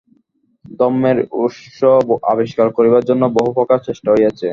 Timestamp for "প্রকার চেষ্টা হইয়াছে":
3.57-4.47